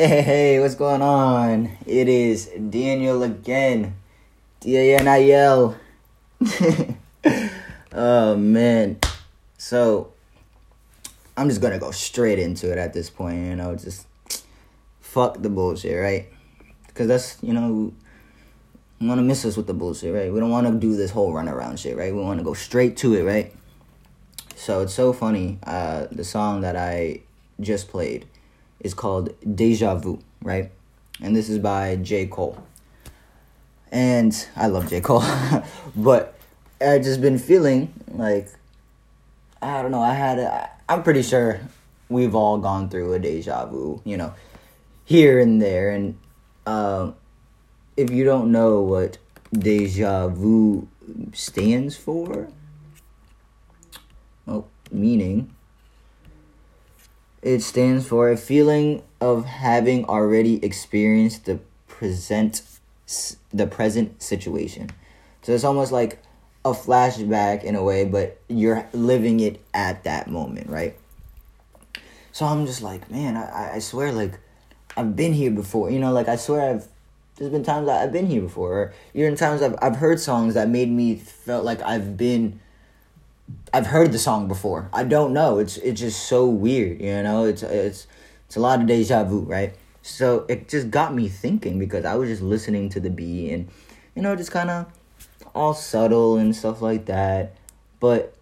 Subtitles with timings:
[0.00, 1.76] Hey, what's going on?
[1.84, 3.96] It is Daniel again.
[4.60, 5.76] D A N I L.
[7.92, 8.98] Oh, man.
[9.58, 10.14] So,
[11.36, 14.06] I'm just gonna go straight into it at this point, you know, just
[15.02, 16.28] fuck the bullshit, right?
[16.86, 17.92] Because that's, you know,
[19.02, 20.32] we wanna miss us with the bullshit, right?
[20.32, 22.14] We don't wanna do this whole runaround shit, right?
[22.14, 23.52] We wanna go straight to it, right?
[24.56, 25.58] So, it's so funny.
[25.62, 27.20] Uh, the song that I
[27.60, 28.24] just played
[28.80, 30.70] is called Deja Vu, right?
[31.22, 32.26] And this is by J.
[32.26, 32.62] Cole.
[33.92, 35.00] And I love J.
[35.00, 35.24] Cole,
[35.96, 36.38] but
[36.80, 38.48] I've just been feeling like
[39.62, 40.00] I don't know.
[40.00, 41.60] I had a, I'm pretty sure
[42.08, 44.34] we've all gone through a deja vu, you know,
[45.04, 45.90] here and there.
[45.90, 46.18] And
[46.66, 47.14] um,
[47.96, 49.18] if you don't know what
[49.52, 50.88] deja vu
[51.32, 52.48] stands for,
[54.46, 55.54] well, meaning
[57.42, 62.62] it stands for a feeling of having already experienced the present
[63.52, 64.90] the present situation.
[65.42, 66.22] So it's almost like
[66.64, 70.96] a flashback in a way, but you're living it at that moment, right?
[72.32, 74.38] So I'm just like, man, I, I swear, like,
[74.96, 75.90] I've been here before.
[75.90, 76.86] You know, like, I swear I've,
[77.36, 78.72] there's been times I've been here before.
[78.72, 82.60] Or even times I've, I've heard songs that made me felt like I've been,
[83.72, 84.88] I've heard the song before.
[84.92, 85.58] I don't know.
[85.58, 87.44] It's, it's just so weird, you know?
[87.44, 88.06] It's, it's,
[88.46, 89.74] it's a lot of deja vu, right?
[90.02, 93.68] So it just got me thinking because I was just listening to the beat and,
[94.14, 94.86] you know, just kind of
[95.54, 97.54] all subtle and stuff like that.
[97.98, 98.34] But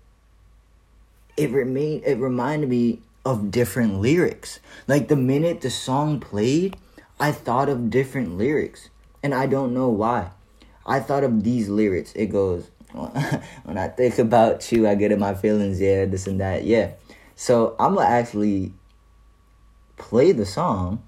[1.37, 4.61] it remained it reminded me of different lyrics.
[4.87, 6.77] Like the minute the song played,
[7.21, 8.91] I thought of different lyrics.
[9.23, 10.31] And I don't know why.
[10.87, 12.13] I thought of these lyrics.
[12.15, 12.71] It goes,
[13.65, 16.93] when I think about you, I get in my feelings, yeah, this and that, yeah.
[17.37, 18.73] So I'm gonna actually
[19.97, 21.03] play the song.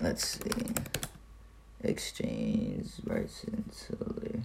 [0.00, 0.50] Let's see
[1.82, 4.42] exchange rights into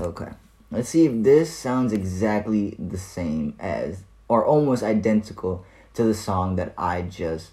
[0.00, 0.28] Okay.
[0.70, 5.64] Let's see if this sounds exactly the same as or almost identical
[5.94, 7.52] to the song that I just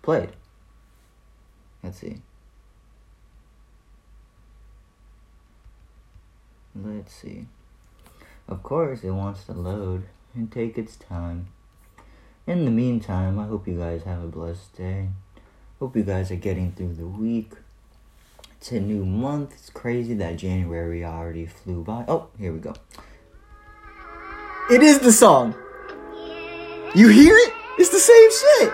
[0.00, 0.30] played.
[1.82, 2.22] Let's see.
[6.74, 7.46] Let's see.
[8.48, 10.04] Of course, it wants to load
[10.34, 11.48] and take its time.
[12.46, 15.08] In the meantime, I hope you guys have a blessed day.
[15.78, 17.52] Hope you guys are getting through the week.
[18.56, 19.52] It's a new month.
[19.54, 22.04] It's crazy that January already flew by.
[22.08, 22.74] Oh, here we go.
[24.70, 25.54] It is the song.
[26.94, 27.52] You hear it?
[27.78, 28.72] It's the same shit.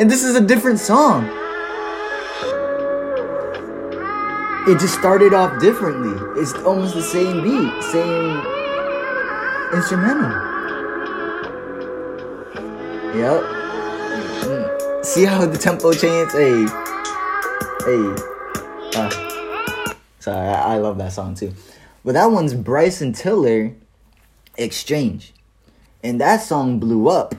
[0.00, 1.39] And this is a different song.
[4.70, 6.40] It just started off differently.
[6.40, 8.36] It's almost the same beat, same
[9.74, 10.30] instrumental.
[13.16, 13.42] Yep.
[14.46, 15.04] Mm.
[15.04, 16.32] See how the tempo changes?
[16.32, 16.66] Hey.
[17.84, 18.14] Hey.
[18.94, 21.52] Uh, sorry, I, I love that song too.
[22.04, 23.74] But that one's Bryson Tiller
[24.56, 25.34] Exchange.
[26.04, 27.34] And that song blew up.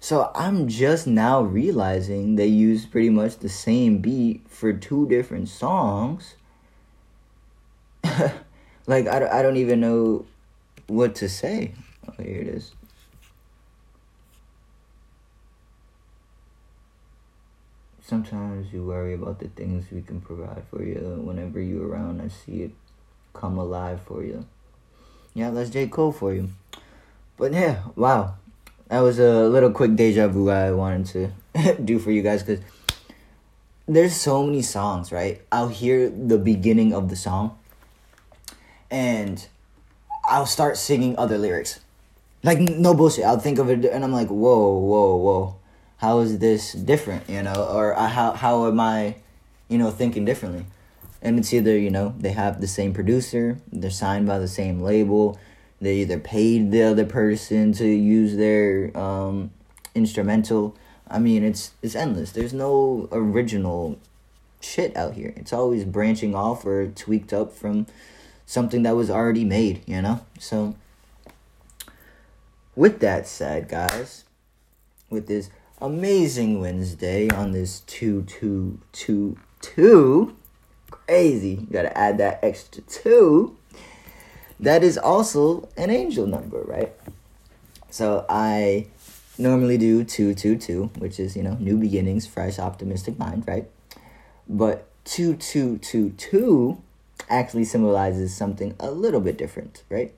[0.00, 5.48] So I'm just now realizing they use pretty much the same beat for two different
[5.48, 6.34] songs.
[8.86, 10.26] like, I, I don't even know
[10.86, 11.72] what to say.
[12.08, 12.72] Oh, here it is.
[18.06, 21.20] sometimes you worry about the things we can provide for you.
[21.24, 22.70] Whenever you're around, I see it
[23.34, 24.46] come alive for you.
[25.34, 25.88] Yeah, that's J.
[25.88, 26.50] Cole for you.
[27.36, 28.36] But yeah, wow.
[28.88, 32.64] That was a little quick deja vu I wanted to do for you guys because
[33.88, 35.42] there's so many songs, right?
[35.50, 37.58] I'll hear the beginning of the song
[38.90, 39.46] and
[40.24, 41.80] I'll start singing other lyrics.
[42.42, 43.24] Like, no bullshit.
[43.24, 45.56] I'll think of it and I'm like, whoa, whoa, whoa.
[45.98, 47.68] How is this different you know?
[47.72, 49.16] Or uh, how how am i
[49.68, 50.66] you know thinking differently?
[51.22, 54.82] And it's either you know they have the same producer they're signed by the same
[54.82, 55.38] label
[55.80, 59.50] they either paid the other person to use their um,
[59.94, 60.76] instrumental.
[61.08, 62.32] I mean it's it's endless.
[62.32, 63.98] There's no original
[64.60, 65.32] shit out here.
[65.36, 67.86] It's always branching off or tweaked up from
[68.46, 70.74] something that was already made you know so
[72.74, 74.24] with that said guys
[75.10, 75.50] with this
[75.80, 80.36] amazing Wednesday on this 2222.
[80.90, 81.48] Crazy.
[81.48, 83.56] You gotta add that extra two.
[84.58, 86.94] That is also an angel number, right?
[87.90, 88.86] So I
[89.38, 93.68] normally do 222, which is, you know, new beginnings, fresh, optimistic mind, right?
[94.48, 96.82] But 2222
[97.28, 100.14] actually symbolizes something a little bit different, right?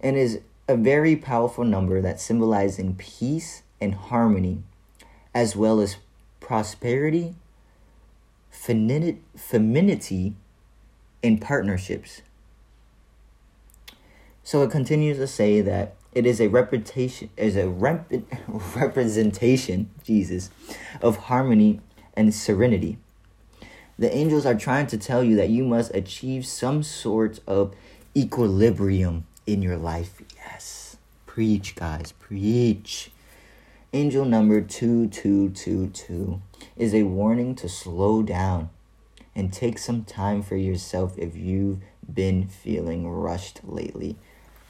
[0.00, 4.62] And is a very powerful number that symbolizing peace and harmony
[5.34, 5.96] as well as
[6.40, 7.34] prosperity,
[8.50, 10.34] femininity,
[11.22, 12.22] and partnerships.
[14.42, 18.12] So it continues to say that it is a reputation is a rep,
[18.76, 20.50] representation, Jesus,
[21.02, 21.80] of harmony
[22.14, 22.98] and serenity.
[23.98, 27.74] The angels are trying to tell you that you must achieve some sort of
[28.16, 30.20] equilibrium in your life.
[30.36, 30.96] Yes.
[31.26, 33.10] Preach, guys, preach.
[33.92, 36.42] Angel number 2222
[36.76, 38.70] is a warning to slow down
[39.36, 41.78] and take some time for yourself if you've
[42.12, 44.16] been feeling rushed lately.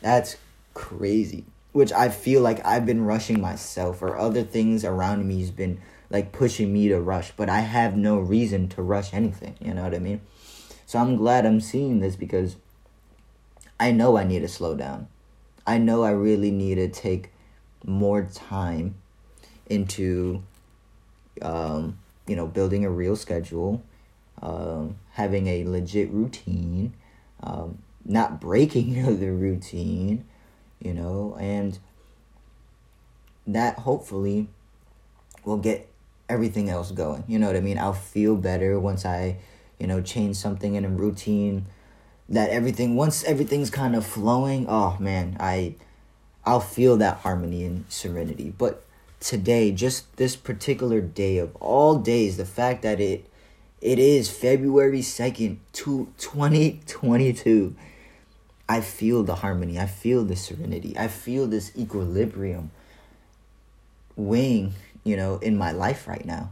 [0.01, 0.37] That's
[0.75, 1.45] crazy.
[1.73, 5.81] Which I feel like I've been rushing myself or other things around me has been
[6.15, 9.83] like pushing me to rush, but I have no reason to rush anything, you know
[9.83, 10.21] what I mean?
[10.87, 12.55] So I'm glad I'm seeing this because
[13.81, 15.09] I know I need to slow down.
[15.67, 17.33] I know I really need to take
[17.85, 18.95] more time
[19.67, 20.45] into
[21.43, 23.83] um, you know building a real schedule
[24.41, 26.95] um, having a legit routine
[27.43, 30.25] um, not breaking the routine
[30.79, 31.81] you know and
[33.49, 34.49] that hopefully
[35.45, 35.91] will get
[36.29, 39.37] everything else going you know what i mean i'll feel better once i
[39.79, 41.67] you know change something in a routine
[42.29, 45.75] that everything once everything's kind of flowing oh man i
[46.45, 48.85] i'll feel that harmony and serenity but
[49.25, 53.27] today, just this particular day of all days, the fact that it
[53.81, 57.75] it is February 2nd, 2022.
[58.67, 59.79] I feel the harmony.
[59.79, 60.97] I feel the serenity.
[60.97, 62.71] I feel this equilibrium
[64.17, 64.73] weighing,
[65.05, 66.51] you know, in my life right now.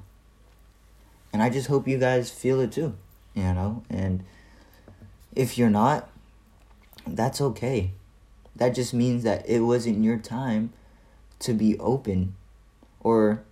[1.32, 2.94] And I just hope you guys feel it too,
[3.34, 3.82] you know?
[3.88, 4.22] And
[5.34, 6.08] if you're not,
[7.06, 7.93] that's okay.
[8.54, 10.72] That just means that it wasn't your time
[11.40, 12.34] to be open
[13.00, 13.43] or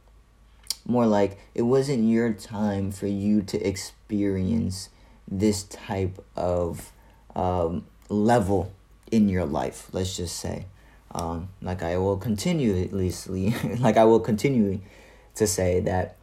[0.87, 4.89] more like it wasn't your time for you to experience
[5.27, 6.93] this type of
[7.35, 8.73] um, level
[9.11, 10.67] in your life let's just say
[11.13, 14.81] um, like i will continuously like i will continue
[15.35, 16.17] to say that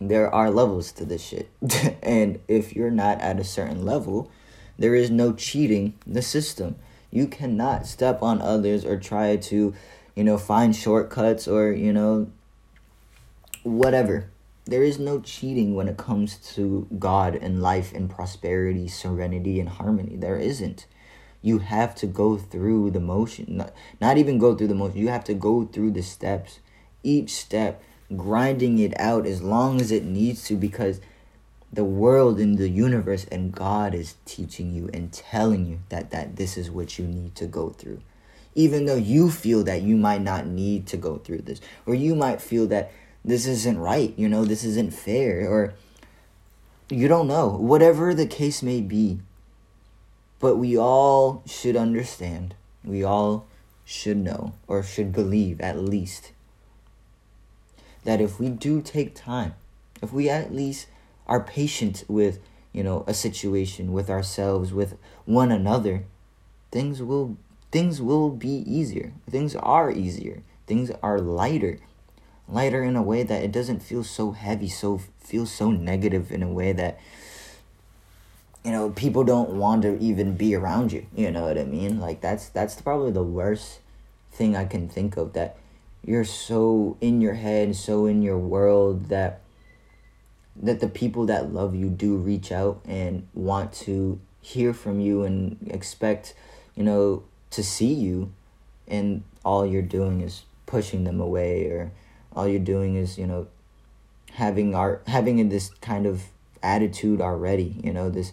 [0.00, 1.48] there are levels to this shit
[2.02, 4.30] and if you're not at a certain level
[4.78, 6.76] there is no cheating the system
[7.10, 9.74] you cannot step on others or try to
[10.16, 12.28] you know, find shortcuts or, you know,
[13.62, 14.30] whatever.
[14.64, 19.68] There is no cheating when it comes to God and life and prosperity, serenity and
[19.68, 20.16] harmony.
[20.16, 20.86] There isn't.
[21.46, 23.58] You have to go through the motion.
[23.58, 24.98] Not, not even go through the motion.
[24.98, 26.60] You have to go through the steps.
[27.02, 27.82] Each step,
[28.16, 31.00] grinding it out as long as it needs to because
[31.72, 36.36] the world and the universe and God is teaching you and telling you that, that
[36.36, 38.00] this is what you need to go through
[38.56, 42.14] even though you feel that you might not need to go through this, or you
[42.14, 42.90] might feel that
[43.22, 45.74] this isn't right, you know, this isn't fair, or
[46.88, 49.20] you don't know, whatever the case may be.
[50.38, 53.46] But we all should understand, we all
[53.84, 56.32] should know, or should believe at least,
[58.04, 59.54] that if we do take time,
[60.02, 60.88] if we at least
[61.26, 62.38] are patient with,
[62.72, 66.04] you know, a situation, with ourselves, with one another,
[66.70, 67.36] things will
[67.70, 69.12] things will be easier.
[69.28, 70.42] Things are easier.
[70.66, 71.78] Things are lighter.
[72.48, 76.42] Lighter in a way that it doesn't feel so heavy, so feels so negative in
[76.42, 76.98] a way that
[78.66, 81.06] you know, people don't want to even be around you.
[81.14, 82.00] You know what I mean?
[82.00, 83.78] Like that's that's probably the worst
[84.32, 85.56] thing I can think of that
[86.04, 89.40] you're so in your head, so in your world that
[90.56, 95.22] that the people that love you do reach out and want to hear from you
[95.22, 96.34] and expect,
[96.74, 98.32] you know, to see you
[98.88, 101.92] and all you're doing is pushing them away or
[102.32, 103.46] all you're doing is you know
[104.32, 106.24] having our having this kind of
[106.64, 108.32] attitude already you know this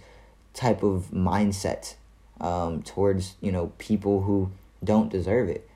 [0.53, 1.95] type of mindset
[2.39, 4.51] um, towards you know people who
[4.83, 5.69] don't deserve it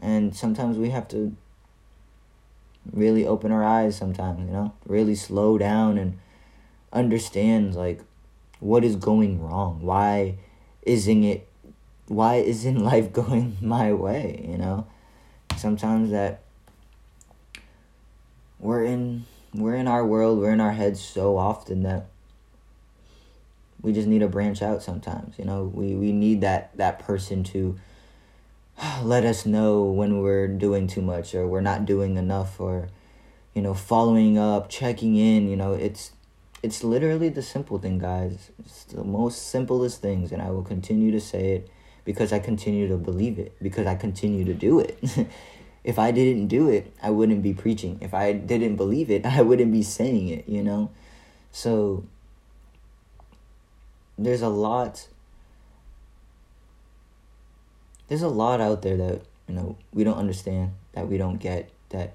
[0.00, 1.36] and sometimes we have to
[2.92, 6.18] really open our eyes sometimes you know really slow down and
[6.92, 8.02] understand like
[8.60, 10.36] what is going wrong why
[10.82, 11.48] isn't it
[12.12, 14.86] why isn't life going my way, you know?
[15.56, 16.42] Sometimes that
[18.58, 19.24] we're in
[19.54, 22.06] we're in our world, we're in our heads so often that
[23.82, 25.64] we just need to branch out sometimes, you know?
[25.64, 27.78] We we need that that person to
[29.02, 32.88] let us know when we're doing too much or we're not doing enough or
[33.54, 36.12] you know, following up, checking in, you know, it's
[36.62, 38.50] it's literally the simple thing, guys.
[38.60, 41.70] It's the most simplest things and I will continue to say it
[42.04, 44.98] because I continue to believe it, because I continue to do it.
[45.84, 47.98] if I didn't do it, I wouldn't be preaching.
[48.00, 50.90] If I didn't believe it, I wouldn't be saying it, you know?
[51.50, 52.04] So
[54.26, 55.08] there's a lot
[58.12, 61.70] there's a lot out there that, you know, we don't understand, that we don't get,
[61.88, 62.14] that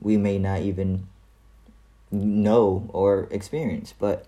[0.00, 1.06] we may not even
[2.10, 4.26] know or experience, but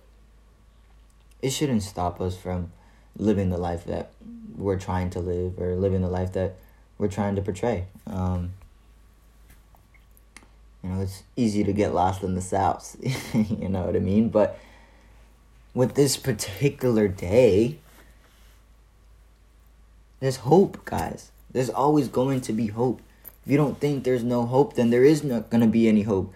[1.43, 2.71] it shouldn't stop us from
[3.17, 4.13] living the life that
[4.57, 6.55] we're trying to live or living the life that
[6.97, 7.87] we're trying to portray.
[8.07, 8.53] Um,
[10.85, 12.97] you know, it's easy to get lost in the South.
[13.35, 14.29] you know what I mean?
[14.29, 14.61] But
[15.75, 17.79] with this particular day,
[20.21, 21.31] there's hope, guys.
[21.51, 23.01] There's always going to be hope.
[23.45, 26.03] If you don't think there's no hope, then there is not going to be any
[26.03, 26.33] hope.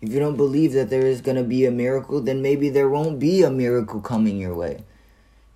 [0.00, 2.88] If you don't believe that there is going to be a miracle, then maybe there
[2.88, 4.84] won't be a miracle coming your way.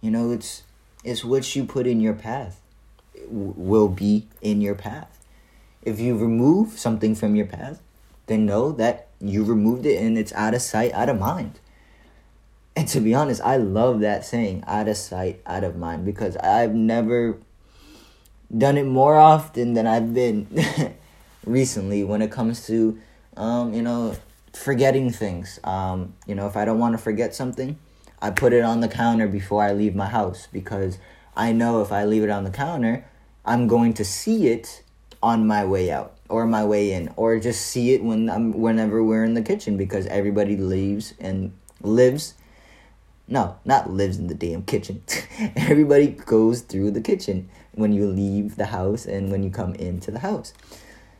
[0.01, 0.63] You know, it's
[1.03, 2.61] it's what you put in your path
[3.29, 5.25] will be in your path.
[5.83, 7.81] If you remove something from your path,
[8.27, 11.59] then know that you removed it and it's out of sight, out of mind.
[12.77, 16.37] And to be honest, I love that saying, out of sight, out of mind, because
[16.39, 17.39] I've never
[18.57, 20.49] done it more often than I've been
[21.47, 22.99] recently when it comes to,
[23.37, 24.17] um, you know,
[24.53, 25.61] forgetting things.
[25.63, 27.79] Um, you know, if I don't want to forget something,
[28.21, 30.99] I put it on the counter before I leave my house because
[31.37, 33.05] I know if I leave it on the counter,
[33.45, 34.83] I'm going to see it
[35.23, 39.03] on my way out or my way in or just see it when I'm whenever
[39.03, 41.53] we're in the kitchen because everybody leaves and
[41.83, 42.35] lives
[43.27, 45.03] no, not lives in the damn kitchen.
[45.57, 50.11] Everybody goes through the kitchen when you leave the house and when you come into
[50.11, 50.53] the house.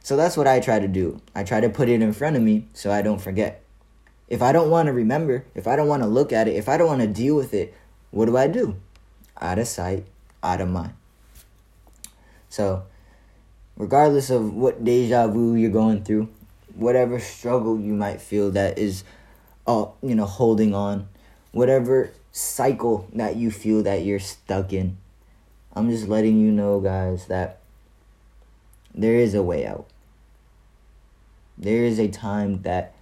[0.03, 1.21] So that's what I try to do.
[1.35, 3.65] I try to put it in front of me so I don't forget.
[4.29, 6.69] If I don't want to remember, if I don't want to look at it, if
[6.69, 7.75] I don't want to deal with it,
[8.11, 8.77] what do I do?
[9.41, 10.05] Out of sight,
[10.43, 10.93] out of mind.
[12.51, 12.85] So,
[13.77, 16.29] regardless of what deja vu you're going through,
[16.75, 19.05] whatever struggle you might feel that is,
[19.67, 21.09] uh, you know, holding on,
[21.55, 24.99] whatever cycle that you feel that you're stuck in,
[25.73, 27.61] I'm just letting you know, guys, that
[28.93, 29.87] there is a way out.
[31.57, 32.95] There is a time that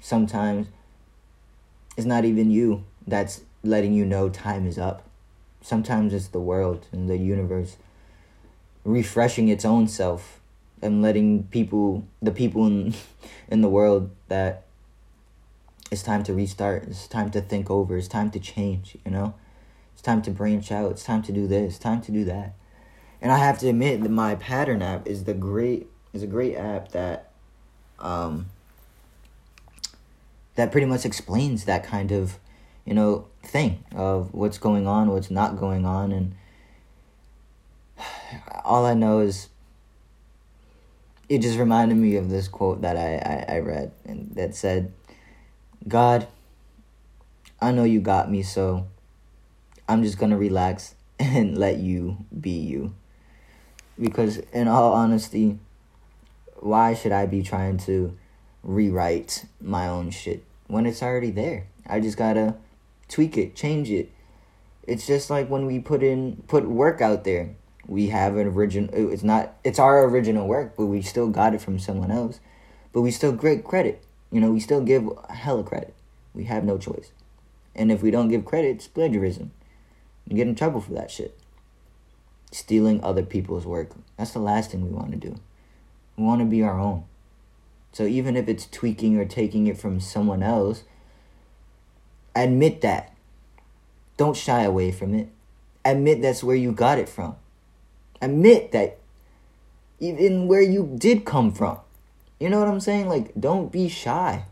[0.00, 0.66] sometimes
[1.96, 5.04] it's not even you that's letting you know time is up.
[5.60, 7.76] Sometimes it's the world and the universe
[8.84, 10.40] refreshing its own self
[10.82, 12.94] and letting people the people in
[13.48, 14.64] in the world that
[15.90, 16.84] it's time to restart.
[16.84, 17.96] It's time to think over.
[17.96, 19.34] It's time to change, you know?
[19.94, 20.92] It's time to branch out.
[20.92, 21.74] It's time to do this.
[21.74, 22.54] It's time to do that.
[23.20, 26.56] And I have to admit that my pattern app is the great is a great
[26.56, 27.30] app that
[27.98, 28.46] um
[30.54, 32.38] that pretty much explains that kind of,
[32.84, 36.34] you know, thing of what's going on, what's not going on and
[38.64, 39.48] all I know is
[41.28, 44.92] it just reminded me of this quote that I, I, I read and that said
[45.86, 46.26] God,
[47.60, 48.86] I know you got me, so
[49.88, 52.94] I'm just gonna relax and let you be you.
[54.00, 55.58] Because, in all honesty,
[56.56, 58.16] why should I be trying to
[58.62, 61.66] rewrite my own shit when it's already there?
[61.86, 62.54] I just gotta
[63.08, 64.10] tweak it, change it.
[64.86, 67.54] It's just like when we put in put work out there.
[67.86, 68.90] We have an original.
[68.92, 69.54] It's not.
[69.64, 72.40] It's our original work, but we still got it from someone else.
[72.92, 74.02] But we still great credit.
[74.30, 75.94] You know, we still give a hell hella credit.
[76.34, 77.10] We have no choice.
[77.74, 79.52] And if we don't give credit, it's plagiarism.
[80.26, 81.38] You get in trouble for that shit.
[82.52, 83.90] Stealing other people's work.
[84.16, 85.36] That's the last thing we want to do.
[86.16, 87.04] We want to be our own.
[87.92, 90.84] So even if it's tweaking or taking it from someone else,
[92.34, 93.14] admit that.
[94.16, 95.28] Don't shy away from it.
[95.84, 97.36] Admit that's where you got it from.
[98.20, 98.98] Admit that
[100.00, 101.78] even where you did come from.
[102.38, 103.08] You know what I'm saying?
[103.08, 104.44] Like, don't be shy.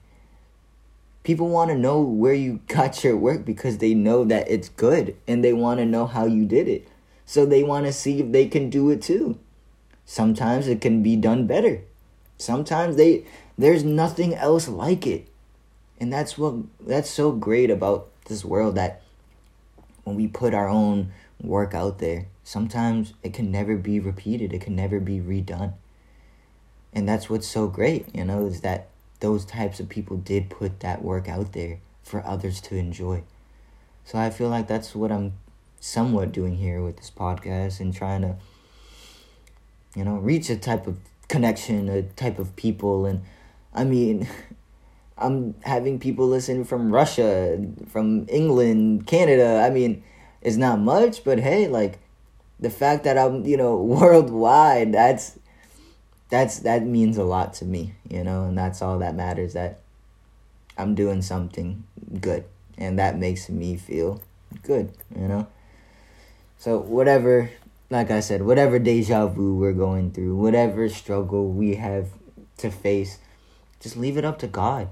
[1.22, 5.16] People want to know where you got your work because they know that it's good
[5.26, 6.88] and they want to know how you did it.
[7.24, 9.38] So they want to see if they can do it too.
[10.04, 11.82] Sometimes it can be done better.
[12.38, 13.24] Sometimes they
[13.58, 15.26] there's nothing else like it.
[15.98, 19.02] And that's what that's so great about this world that
[20.04, 24.52] when we put our own work out there, sometimes it can never be repeated.
[24.52, 25.72] It can never be redone
[26.92, 28.88] and that's what's so great you know is that
[29.20, 33.22] those types of people did put that work out there for others to enjoy.
[34.04, 35.32] So i feel like that's what i'm
[35.80, 38.36] somewhat doing here with this podcast and trying to
[39.94, 43.06] you know reach a type of connection a type of people.
[43.06, 43.22] And
[43.74, 44.28] i mean
[45.18, 49.62] i'm having people listen from russia from england canada.
[49.64, 50.02] I mean
[50.42, 51.98] it's not much but hey like
[52.58, 55.38] the fact that I'm, you know, worldwide, that's
[56.28, 59.80] that's that means a lot to me, you know, and that's all that matters that
[60.76, 61.84] I'm doing something
[62.20, 62.44] good
[62.76, 64.22] and that makes me feel
[64.62, 65.46] good, you know.
[66.58, 67.50] So whatever
[67.90, 72.08] like I said, whatever deja vu we're going through, whatever struggle we have
[72.58, 73.18] to face,
[73.80, 74.88] just leave it up to God.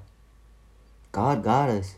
[1.11, 1.97] God got us.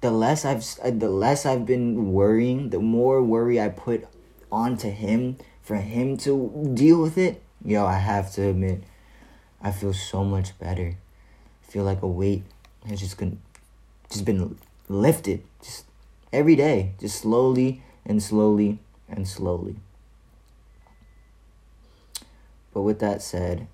[0.00, 4.06] The less I've uh, the less I've been worrying, the more worry I put
[4.50, 7.42] onto him for him to deal with it.
[7.64, 8.84] Yo, I have to admit,
[9.60, 10.94] I feel so much better.
[11.62, 12.44] I feel like a weight
[12.88, 13.40] has just been
[14.10, 14.56] just been
[14.88, 15.84] lifted just
[16.32, 19.76] every day, just slowly and slowly and slowly.
[22.72, 23.66] But with that said,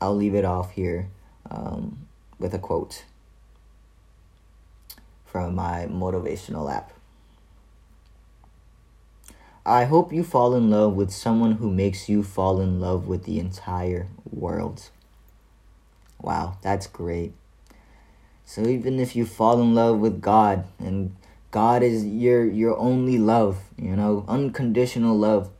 [0.00, 1.08] I'll leave it off here
[1.50, 3.04] um, with a quote
[5.24, 6.92] from my motivational app.
[9.68, 13.24] I hope you fall in love with someone who makes you fall in love with
[13.24, 14.88] the entire world.
[16.22, 17.34] Wow, that's great.
[18.46, 21.14] So even if you fall in love with God and
[21.50, 25.50] God is your your only love, you know, unconditional love,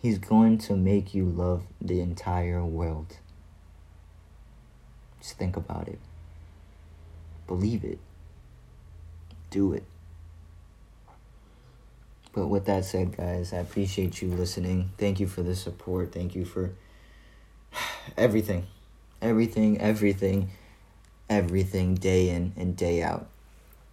[0.00, 3.18] he's going to make you love the entire world.
[5.20, 5.98] Just think about it.
[7.46, 7.98] Believe it.
[9.50, 9.84] Do it.
[12.32, 14.90] But with that said, guys, I appreciate you listening.
[14.98, 16.12] Thank you for the support.
[16.12, 16.72] Thank you for
[18.16, 18.66] everything.
[19.20, 20.50] Everything, everything,
[21.28, 23.26] everything, day in and day out.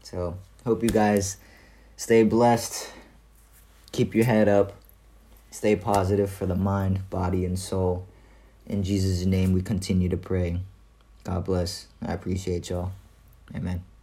[0.03, 1.37] So, hope you guys
[1.97, 2.91] stay blessed.
[3.91, 4.73] Keep your head up.
[5.49, 8.05] Stay positive for the mind, body, and soul.
[8.67, 10.59] In Jesus' name, we continue to pray.
[11.23, 11.87] God bless.
[12.05, 12.91] I appreciate y'all.
[13.55, 13.94] Amen.